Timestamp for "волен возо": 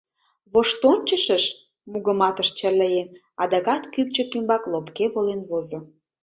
5.13-5.79